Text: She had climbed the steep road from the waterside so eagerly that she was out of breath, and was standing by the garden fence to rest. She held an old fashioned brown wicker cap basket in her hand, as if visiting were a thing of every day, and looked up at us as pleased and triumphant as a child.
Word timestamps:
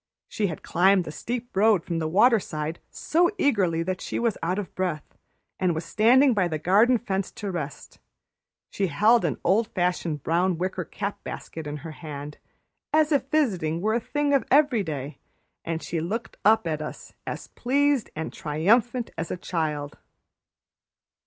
She 0.27 0.47
had 0.47 0.63
climbed 0.63 1.03
the 1.05 1.11
steep 1.11 1.55
road 1.55 1.83
from 1.85 1.99
the 1.99 2.07
waterside 2.07 2.79
so 2.89 3.29
eagerly 3.37 3.83
that 3.83 4.01
she 4.01 4.17
was 4.17 4.35
out 4.41 4.57
of 4.57 4.73
breath, 4.73 5.15
and 5.59 5.75
was 5.75 5.85
standing 5.85 6.33
by 6.33 6.47
the 6.47 6.57
garden 6.57 6.97
fence 6.97 7.29
to 7.33 7.51
rest. 7.51 7.99
She 8.71 8.87
held 8.87 9.23
an 9.23 9.37
old 9.43 9.67
fashioned 9.75 10.23
brown 10.23 10.57
wicker 10.57 10.85
cap 10.85 11.23
basket 11.23 11.67
in 11.67 11.77
her 11.85 11.91
hand, 11.91 12.39
as 12.91 13.11
if 13.11 13.29
visiting 13.29 13.79
were 13.79 13.93
a 13.93 13.99
thing 13.99 14.33
of 14.33 14.43
every 14.49 14.81
day, 14.81 15.19
and 15.63 15.85
looked 15.93 16.35
up 16.43 16.65
at 16.65 16.81
us 16.81 17.13
as 17.27 17.49
pleased 17.49 18.09
and 18.15 18.33
triumphant 18.33 19.11
as 19.19 19.29
a 19.29 19.37
child. 19.37 19.99